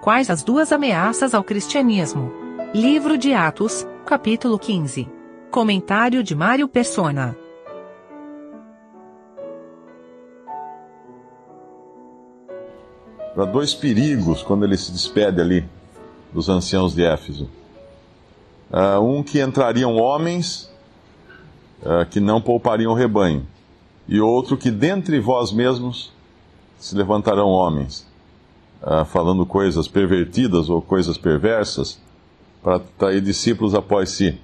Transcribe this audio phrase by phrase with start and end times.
[0.00, 2.32] Quais as duas ameaças ao cristianismo?
[2.72, 5.06] Livro de Atos, capítulo 15.
[5.50, 7.36] Comentário de Mário Persona.
[13.34, 15.68] Para dois perigos quando ele se despede ali
[16.32, 17.50] dos anciãos de Éfeso.
[18.72, 20.72] Uh, um que entrariam homens
[21.82, 23.46] uh, que não poupariam o rebanho,
[24.08, 26.10] e outro que dentre vós mesmos
[26.78, 28.09] se levantarão homens,
[28.82, 31.98] uh, falando coisas pervertidas ou coisas perversas,
[32.62, 34.38] para trair discípulos após si.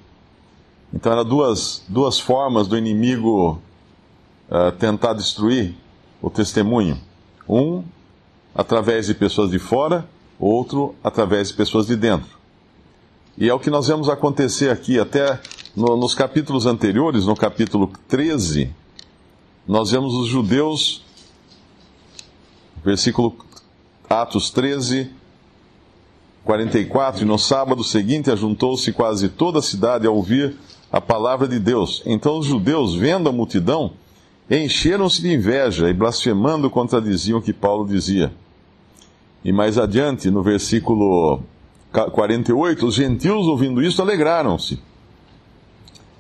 [0.93, 3.61] Então eram duas, duas formas do inimigo
[4.79, 5.75] tentar destruir
[6.23, 6.99] o testemunho.
[7.49, 7.83] Um,
[8.55, 12.37] através de pessoas de fora, outro através de pessoas de dentro.
[13.37, 15.39] E é o que nós vemos acontecer aqui, até
[15.77, 18.73] no, nos capítulos anteriores, no capítulo 13,
[19.69, 21.05] nós vemos os judeus,
[22.83, 23.37] versículo
[24.09, 25.11] Atos 13,
[26.45, 30.57] 44, e no sábado seguinte ajuntou-se quase toda a cidade a ouvir
[30.93, 32.03] a palavra de Deus.
[32.07, 33.93] Então os judeus, vendo a multidão,
[34.49, 38.33] encheram-se de inveja e blasfemando contradiziam o que Paulo dizia.
[39.45, 41.41] E mais adiante, no versículo
[41.93, 44.79] 48, os gentios, ouvindo isso, alegraram-se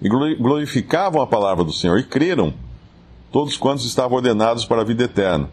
[0.01, 2.53] e glorificavam a palavra do Senhor e creram,
[3.33, 5.48] todos quantos estavam ordenados para a vida eterna.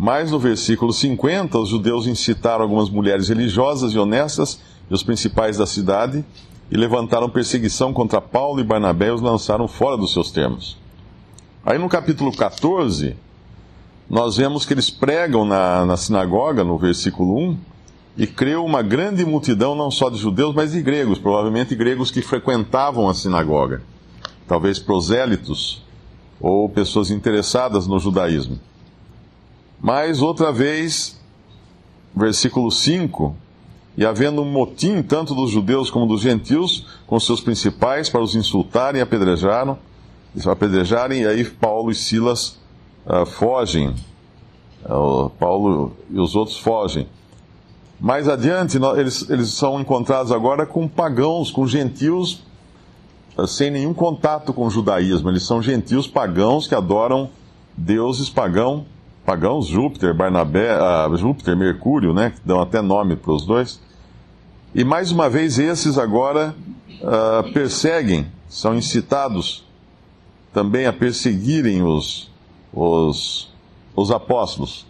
[0.00, 5.58] Mas no versículo 50, os judeus incitaram algumas mulheres religiosas e honestas e os principais
[5.58, 6.24] da cidade
[6.70, 10.78] e levantaram perseguição contra Paulo e Barnabé e os lançaram fora dos seus termos.
[11.66, 13.16] Aí no capítulo 14,
[14.08, 17.58] nós vemos que eles pregam na, na sinagoga, no versículo 1,
[18.18, 22.22] e creu uma grande multidão, não só de judeus, mas de gregos, provavelmente gregos que
[22.22, 23.82] frequentavam a sinagoga,
[24.46, 25.82] talvez prosélitos
[26.40, 28.60] ou pessoas interessadas no judaísmo.
[29.80, 31.18] Mas outra vez,
[32.14, 33.34] versículo 5,
[33.96, 38.34] e havendo um motim tanto dos judeus como dos gentios, com seus principais, para os
[38.34, 39.78] insultarem e apedrejaram,
[40.46, 42.58] apedrejarem, e aí Paulo e Silas
[43.06, 43.94] uh, fogem.
[44.84, 47.08] Uh, Paulo e os outros fogem.
[47.98, 52.44] Mais adiante, eles, eles são encontrados agora com pagãos, com gentios,
[53.36, 55.28] uh, sem nenhum contato com o judaísmo.
[55.28, 57.30] Eles são gentios pagãos que adoram
[57.76, 58.86] deuses pagão,
[59.28, 60.70] pagãos, Júpiter, Barnabé,
[61.18, 63.78] Júpiter, Mercúrio, né, que dão até nome para os dois.
[64.74, 66.54] E mais uma vez, esses agora
[67.52, 69.66] perseguem, são incitados
[70.50, 72.30] também a perseguirem os,
[72.72, 73.52] os,
[73.94, 74.86] os apóstolos.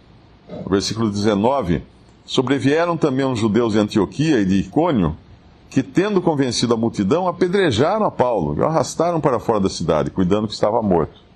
[0.69, 1.83] versículo 19:
[2.25, 5.17] Sobrevieram também os judeus de Antioquia e de Icônio,
[5.69, 10.09] que, tendo convencido a multidão, apedrejaram a Paulo e o arrastaram para fora da cidade,
[10.09, 11.28] cuidando que estava morto.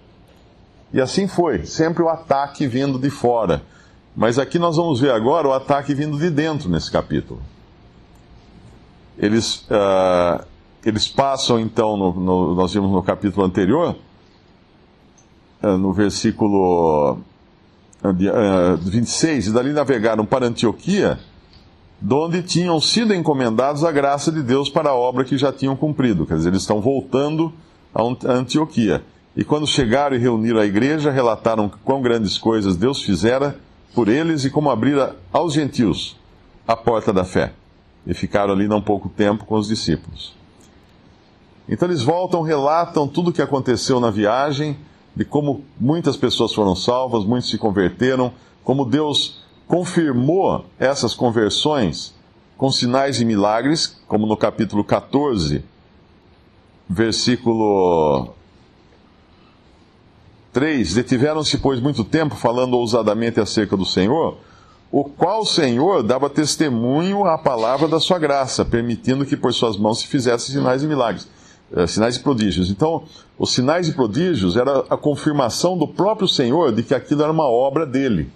[0.94, 3.64] E assim foi, sempre o ataque vindo de fora.
[4.16, 7.42] Mas aqui nós vamos ver agora o ataque vindo de dentro nesse capítulo.
[9.18, 10.46] Eles, uh,
[10.86, 13.96] eles passam então, no, no, nós vimos no capítulo anterior,
[15.64, 17.18] eh, no versículo
[18.82, 21.18] 26, eh, e dali navegaram para Antioquia,
[22.02, 26.26] donde tinham sido encomendados a graça de Deus para a obra que já tinham cumprido.
[26.26, 27.52] Quer dizer, eles estão voltando
[27.96, 29.04] a Antioquia.
[29.36, 33.60] E quando chegaram e reuniram a igreja, relataram quão grandes coisas Deus fizera
[33.94, 36.16] por eles e como abrira aos gentios
[36.68, 37.54] a porta da fé.
[38.06, 40.36] E ficaram ali não pouco tempo com os discípulos.
[41.68, 44.78] Então eles voltam, relatam tudo o que aconteceu na viagem
[45.16, 48.34] de como muitas pessoas foram salvas, muitos se converteram,
[48.64, 52.14] como Deus confirmou essas conversões
[52.58, 55.64] com sinais e milagres, como no capítulo 14,
[56.90, 58.34] versículo
[60.54, 64.38] 3: Detiveram-se, pois, muito tempo falando ousadamente acerca do Senhor,
[64.92, 69.76] o qual o Senhor dava testemunho à palavra da sua graça, permitindo que por suas
[69.76, 71.28] mãos se fizessem sinais e milagres.
[71.76, 72.70] Eh, sinais e prodígios.
[72.70, 73.04] Então,
[73.38, 77.50] os sinais e prodígios era a confirmação do próprio Senhor de que aquilo era uma
[77.50, 78.30] obra dele.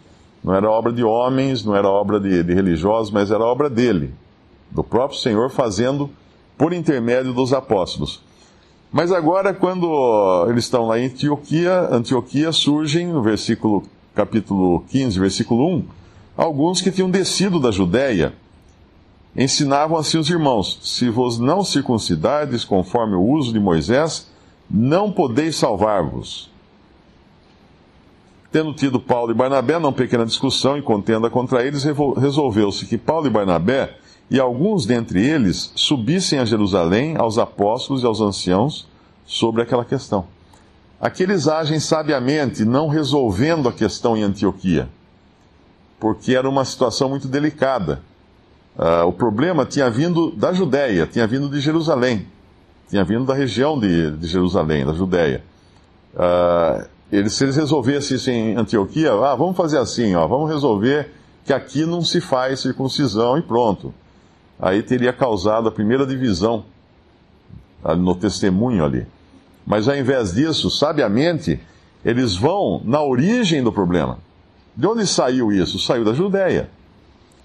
[0.44, 4.13] Não era obra de homens, não era obra de, de religiosos, mas era obra dele,
[4.71, 6.09] do próprio Senhor fazendo
[6.57, 8.21] por intermédio dos apóstolos.
[8.92, 13.84] Mas agora, quando eles estão lá em Antioquia, Antioquia surgem, no versículo,
[14.16, 15.86] capítulo 15, versículo 1,
[16.38, 18.34] alguns que tinham descido da Judéia
[19.36, 24.28] ensinavam assim os irmãos: Se vos não circuncidardes conforme o uso de Moisés,
[24.69, 26.50] não podeis salvar-vos.
[28.50, 33.28] Tendo tido Paulo e Barnabé não pequena discussão e contenda contra eles, resolveu-se que Paulo
[33.28, 33.98] e Barnabé
[34.29, 38.88] e alguns dentre eles subissem a Jerusalém aos apóstolos e aos anciãos
[39.25, 40.25] sobre aquela questão.
[41.00, 44.89] Aqui eles agem sabiamente, não resolvendo a questão em Antioquia,
[46.00, 48.01] porque era uma situação muito delicada
[48.77, 52.27] Uh, o problema tinha vindo da Judéia, tinha vindo de Jerusalém,
[52.88, 55.44] tinha vindo da região de, de Jerusalém, da Judéia.
[56.13, 61.09] Uh, eles, se eles resolvessem isso em Antioquia, ah, vamos fazer assim, ó, vamos resolver
[61.44, 63.91] que aqui não se faz circuncisão e pronto.
[64.59, 66.65] Aí teria causado a primeira divisão
[67.98, 69.06] no testemunho ali.
[69.65, 71.59] Mas ao invés disso, sabiamente,
[72.04, 74.19] eles vão na origem do problema.
[74.75, 75.80] De onde saiu isso?
[75.80, 76.69] Saiu da Judéia.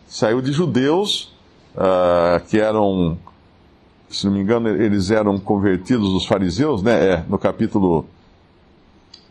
[0.06, 1.32] Saiu de judeus
[1.74, 3.18] uh, que eram,
[4.10, 7.12] se não me engano, eles eram convertidos dos fariseus, né?
[7.12, 8.06] É, no capítulo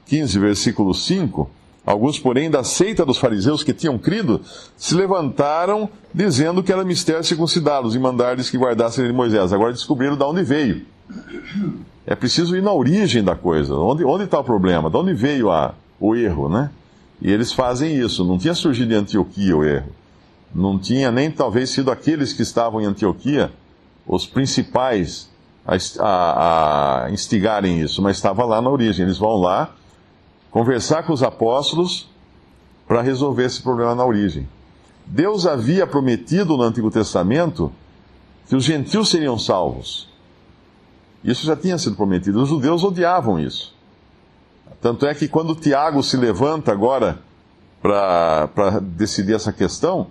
[0.08, 1.50] 15, versículo 5.
[1.86, 4.42] Alguns, porém, da seita dos fariseus que tinham crido,
[4.78, 9.52] se levantaram dizendo que era mistério circuncidá-los e mandar-lhes que guardassem de Moisés.
[9.52, 10.86] Agora descobriram de onde veio.
[12.06, 13.76] É preciso ir na origem da coisa.
[13.76, 14.90] Onde está o problema?
[14.90, 16.70] De onde veio a, o erro, né?
[17.20, 18.26] E eles fazem isso.
[18.26, 19.90] Não tinha surgido em Antioquia o erro.
[20.54, 23.52] Não tinha nem talvez sido aqueles que estavam em Antioquia
[24.06, 25.30] os principais
[25.66, 29.06] a, a, a instigarem isso, mas estava lá na origem.
[29.06, 29.74] Eles vão lá
[30.52, 32.10] conversar com os apóstolos
[32.88, 34.48] para resolver esse problema na origem.
[35.06, 37.72] Deus havia prometido no Antigo Testamento
[38.48, 40.10] que os gentios seriam salvos.
[41.24, 42.42] Isso já tinha sido prometido.
[42.42, 43.74] Os judeus odiavam isso.
[44.82, 47.20] Tanto é que quando Tiago se levanta agora
[47.82, 50.08] para decidir essa questão,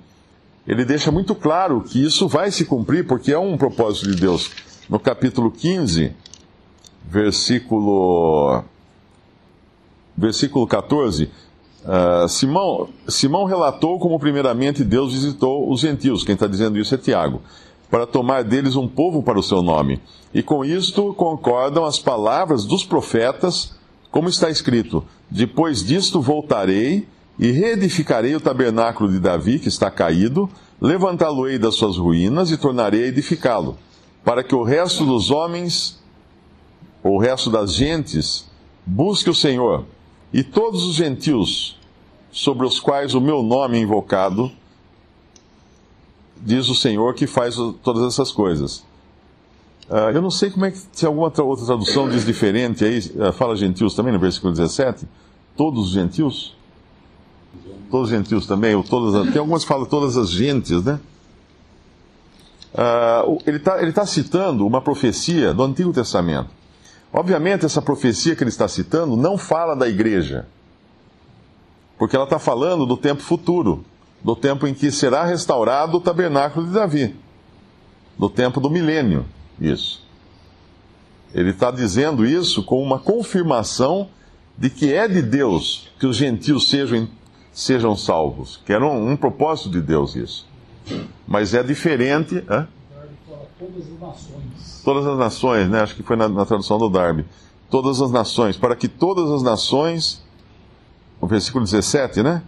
[0.66, 4.50] ele deixa muito claro que isso vai se cumprir, porque é um propósito de Deus.
[4.88, 6.12] No capítulo 15,
[7.04, 8.62] versículo,
[10.16, 11.30] versículo 14,
[11.84, 16.24] uh, Simão, Simão relatou como primeiramente Deus visitou os gentios.
[16.24, 17.42] Quem está dizendo isso é Tiago
[17.90, 20.00] para tomar deles um povo para o seu nome.
[20.32, 23.74] E com isto concordam as palavras dos profetas,
[24.10, 27.06] como está escrito: Depois disto voltarei
[27.38, 30.48] e reedificarei o tabernáculo de Davi, que está caído,
[30.80, 33.76] levantá-lo-ei das suas ruínas e tornarei a edificá-lo,
[34.24, 36.00] para que o resto dos homens,
[37.02, 38.48] ou o resto das gentes,
[38.86, 39.84] busque o Senhor,
[40.32, 41.78] e todos os gentios
[42.30, 44.50] sobre os quais o meu nome é invocado,
[46.36, 48.84] diz o Senhor que faz todas essas coisas.
[49.88, 53.32] Uh, eu não sei como é que, se alguma outra tradução diz diferente aí, uh,
[53.32, 55.04] fala gentios também no versículo 17.
[55.56, 56.56] Todos os gentios?
[57.90, 61.00] Todos os gentios também, ou todas, tem algumas que falam todas as gentes, né?
[62.72, 66.59] Uh, ele está tá citando uma profecia do Antigo Testamento.
[67.12, 70.46] Obviamente, essa profecia que ele está citando não fala da igreja,
[71.98, 73.84] porque ela está falando do tempo futuro
[74.22, 77.16] do tempo em que será restaurado o tabernáculo de Davi,
[78.18, 79.24] do tempo do milênio,
[79.58, 80.04] isso.
[81.34, 84.08] Ele está dizendo isso com uma confirmação
[84.58, 87.08] de que é de Deus que os gentios sejam,
[87.52, 90.46] sejam salvos, que era um, um propósito de Deus isso.
[91.26, 92.44] Mas é diferente.
[92.48, 92.66] Hã?
[93.60, 94.82] Todas as nações.
[94.84, 95.80] Todas as nações, né?
[95.82, 97.24] Acho que foi na, na tradução do Darby.
[97.68, 100.22] Todas as nações, para que todas as nações,
[101.20, 102.42] o versículo 17, né?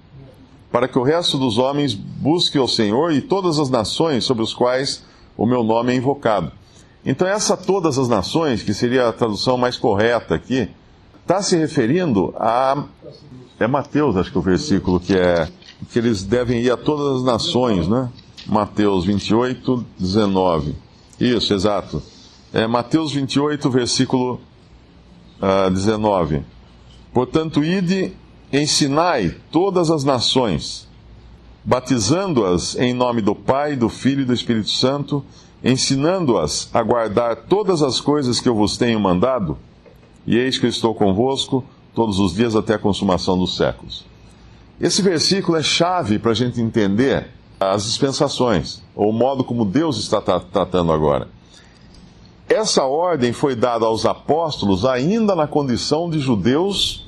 [0.72, 4.54] para que o resto dos homens busque o Senhor e todas as nações sobre os
[4.54, 5.04] quais
[5.36, 6.50] o meu nome é invocado.
[7.04, 10.70] Então, essa todas as nações, que seria a tradução mais correta aqui,
[11.20, 12.84] está se referindo a.
[13.60, 15.48] É Mateus, acho que é o versículo que é.
[15.92, 18.08] que eles devem ir a todas as nações, né?
[18.46, 20.74] Mateus 28, 19.
[21.18, 22.02] Isso, exato.
[22.52, 24.34] É Mateus 28, versículo
[25.40, 26.42] uh, ah, 19.
[27.12, 28.12] Portanto, ide
[28.52, 30.86] Ensinai todas as nações,
[31.64, 35.24] batizando-as em nome do Pai, do Filho e do Espírito Santo,
[35.64, 39.56] ensinando-as a guardar todas as coisas que eu vos tenho mandado,
[40.26, 41.64] e eis que eu estou convosco
[41.94, 44.04] todos os dias até a consumação dos séculos.
[44.78, 47.30] Esse versículo é chave para a gente entender
[47.70, 51.28] as dispensações, ou o modo como Deus está tratando agora.
[52.48, 57.06] Essa ordem foi dada aos apóstolos ainda na condição de judeus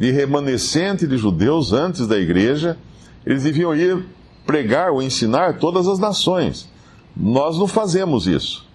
[0.00, 2.78] de remanescente de judeus antes da igreja,
[3.26, 4.02] eles deviam ir
[4.46, 6.70] pregar ou ensinar todas as nações.
[7.14, 8.66] Nós não fazemos isso.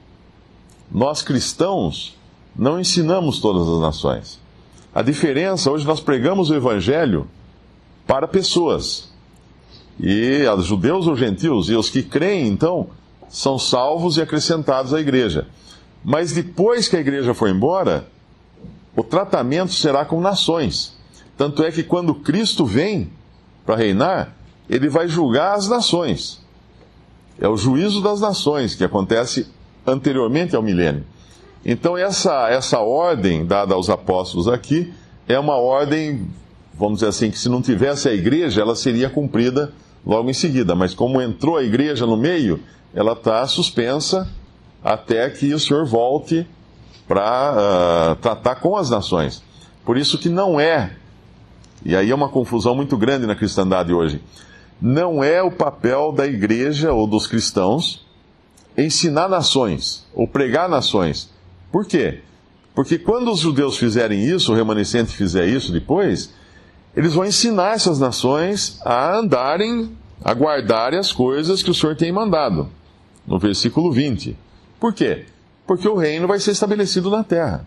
[0.92, 2.16] Nós cristãos
[2.56, 4.40] não ensinamos todas as nações.
[4.94, 7.28] A diferença, hoje nós pregamos o evangelho
[8.06, 9.12] para pessoas.
[10.00, 12.88] E os judeus ou gentios, e os que creem, então,
[13.30, 15.48] são salvos e acrescentados à igreja.
[16.04, 18.08] Mas depois que a igreja for embora,
[18.96, 20.96] o tratamento será com nações.
[21.38, 23.10] Tanto é que quando Cristo vem
[23.66, 24.36] para reinar,
[24.70, 26.42] ele vai julgar as nações.
[27.40, 29.48] É o juízo das nações que acontece
[29.86, 31.04] anteriormente ao milênio.
[31.66, 34.94] Então, essa, essa ordem dada aos apóstolos aqui
[35.28, 36.28] é uma ordem,
[36.76, 39.74] vamos dizer assim, que se não tivesse a igreja, ela seria cumprida
[40.06, 40.76] logo em seguida.
[40.76, 42.62] Mas como entrou a igreja no meio,
[42.94, 44.30] ela está suspensa
[44.84, 46.48] até que o Senhor volte
[47.08, 49.44] para uh, ah, tratar com as nações.
[49.84, 50.92] Por isso que não é,
[51.84, 54.22] e aí é uma confusão muito grande na cristandade hoje,
[54.82, 58.06] não é o papel da igreja ou dos cristãos
[58.78, 61.30] ensinar nações ou pregar nações.
[61.72, 62.22] Por quê?
[62.74, 66.34] Porque quando os judeus fizerem isso, o remanescente fizer isso depois,
[66.96, 69.92] eles vão ensinar essas nações a andarem,
[70.24, 72.70] a guardarem as coisas que o Senhor tem mandado.
[73.28, 74.38] No versículo 20.
[74.80, 75.26] Por quê?
[75.68, 77.66] Porque o reino vai ser estabelecido na terra.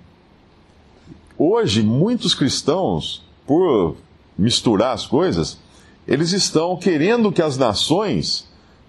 [1.37, 3.97] Hoje, muitos cristãos, por
[4.37, 5.59] misturar as coisas,
[6.07, 8.49] eles estão querendo que as nações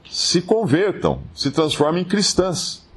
[0.09, 2.87] se convertam, se transformem em cristãs.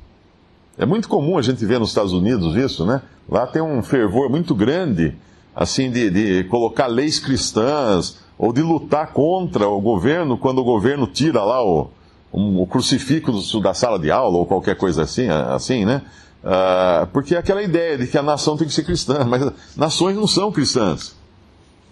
[0.79, 3.03] É muito comum a gente ver nos Estados Unidos isso, né?
[3.29, 5.15] Lá tem um fervor muito grande,
[5.55, 11.07] assim, de, de colocar leis cristãs ou de lutar contra o governo quando o governo
[11.07, 11.91] tira lá o,
[12.33, 16.03] um, o crucifixo da sala de aula ou qualquer coisa assim, assim né?
[16.43, 20.17] Uh, porque é aquela ideia de que a nação tem que ser cristã, mas nações
[20.17, 21.15] não são cristãs.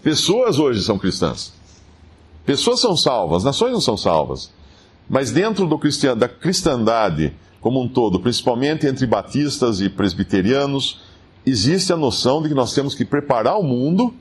[0.03, 1.53] Pessoas hoje são cristãs.
[2.45, 4.51] Pessoas são salvas, nações não são salvas.
[5.07, 10.99] Mas dentro do cristian, da cristandade como um todo, principalmente entre batistas e presbiterianos,
[11.45, 14.13] existe a noção de que nós temos que preparar o mundo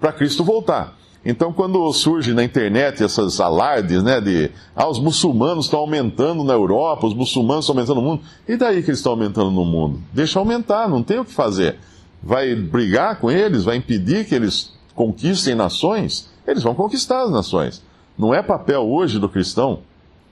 [0.00, 0.96] para Cristo voltar.
[1.24, 6.52] Então, quando surge na internet essas alardes, né, de ah, os muçulmanos estão aumentando na
[6.52, 10.00] Europa, os muçulmanos estão aumentando no mundo, e daí que eles estão aumentando no mundo?
[10.12, 11.76] Deixa aumentar, não tem o que fazer.
[12.22, 16.28] Vai brigar com eles, vai impedir que eles conquistem nações?
[16.46, 17.82] Eles vão conquistar as nações.
[18.18, 19.80] Não é papel hoje do cristão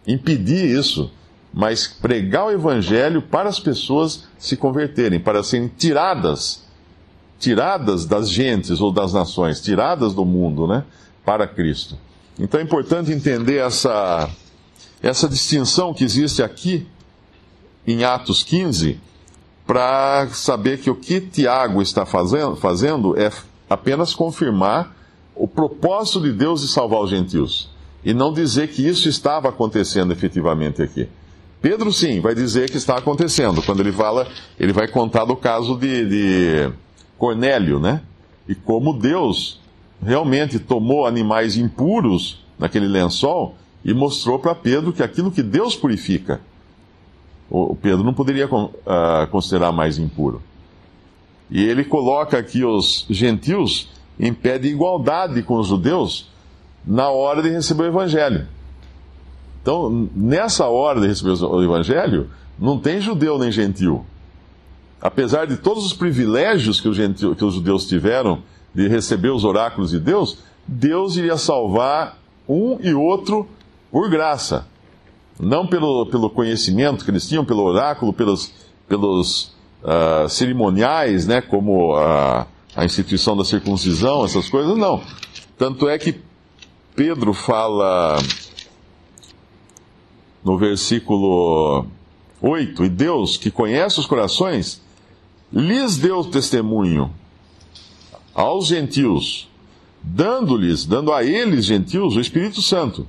[0.07, 1.11] impedir isso,
[1.53, 6.63] mas pregar o evangelho para as pessoas se converterem, para serem tiradas
[7.43, 10.85] tiradas das gentes ou das nações, tiradas do mundo, né,
[11.25, 11.99] para Cristo.
[12.39, 14.31] Então é importante entender essa,
[15.03, 16.87] essa distinção que existe aqui
[17.85, 19.01] em Atos 15,
[19.67, 23.29] para saber que o que Tiago está fazendo, fazendo é
[23.69, 24.95] apenas confirmar
[25.35, 27.69] o propósito de Deus de salvar os gentios,
[28.05, 31.09] e não dizer que isso estava acontecendo efetivamente aqui.
[31.63, 33.63] Pedro, sim, vai dizer que está acontecendo.
[33.63, 34.27] Quando ele fala,
[34.59, 36.73] ele vai contar do caso de, de
[37.17, 38.03] Cornélio, né?
[38.49, 39.61] E como Deus
[40.05, 43.55] realmente tomou animais impuros naquele lençol
[43.85, 46.41] e mostrou para Pedro que aquilo que Deus purifica,
[47.49, 48.71] o Pedro não poderia uh,
[49.31, 50.43] considerar mais impuro.
[51.49, 53.89] E ele coloca aqui os gentios
[54.19, 56.29] em pé de igualdade com os judeus
[56.85, 58.49] na hora de receber o evangelho.
[59.63, 62.29] Então, nessa hora de receber o evangelho,
[62.59, 64.05] não tem judeu nem gentil
[65.03, 68.39] apesar de todos os privilégios que, gentil, que os judeus tiveram
[68.73, 73.49] de receber os oráculos de Deus, Deus iria salvar um e outro
[73.91, 74.67] por graça.
[75.41, 78.53] Não pelo, pelo conhecimento que eles tinham, pelo oráculo, pelos,
[78.89, 79.53] pelos
[79.83, 85.03] uh, cerimoniais, né, como a, a instituição da circuncisão, essas coisas, não.
[85.59, 86.21] Tanto é que
[86.95, 88.19] Pedro fala
[90.45, 91.87] no versículo
[92.41, 94.83] 8: E Deus, que conhece os corações,
[95.53, 97.13] lhes deu testemunho
[98.35, 99.49] aos gentios,
[100.03, 103.07] dando-lhes, dando a eles, gentios, o Espírito Santo,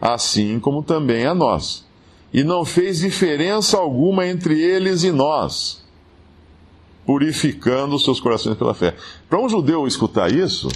[0.00, 1.84] assim como também a nós.
[2.32, 5.84] E não fez diferença alguma entre eles e nós,
[7.06, 8.94] purificando os seus corações pela fé.
[9.28, 10.68] Para um judeu escutar isso,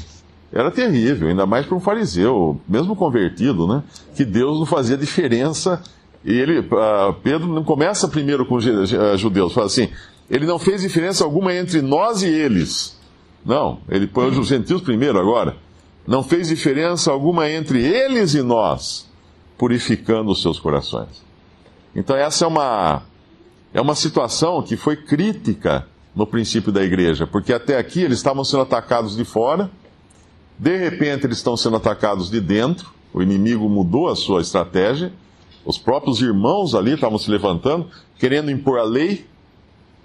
[0.53, 3.83] era terrível, ainda mais para um fariseu, mesmo convertido, né?
[4.17, 5.83] Que Deus não fazia diferença.
[6.25, 8.65] E ele, uh, Pedro não começa primeiro com os
[9.19, 9.89] judeus, fala assim:
[10.29, 12.99] ele não fez diferença alguma entre nós e eles.
[13.45, 15.57] Não, ele põe os gentios primeiro agora.
[16.07, 19.09] Não fez diferença alguma entre eles e nós,
[19.57, 21.25] purificando os seus corações.
[21.95, 23.03] Então essa é uma
[23.73, 28.45] é uma situação que foi crítica no princípio da igreja, porque até aqui eles estavam
[28.45, 29.71] sendo atacados de fora,
[30.61, 35.11] de repente eles estão sendo atacados de dentro, o inimigo mudou a sua estratégia,
[35.65, 37.87] os próprios irmãos ali estavam se levantando,
[38.19, 39.25] querendo impor a lei,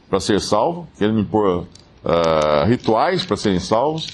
[0.10, 1.66] para ser salvo, querendo impor
[2.06, 4.08] uh, rituais para serem salvos.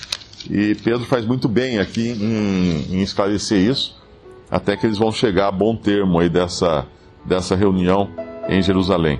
[0.50, 4.02] E Pedro faz muito bem aqui em, em, esclarecer isso,
[4.50, 6.88] até que eles vão chegar a bom termo aí dessa,
[7.24, 8.10] dessa reunião
[8.50, 9.20] em Jerusalém.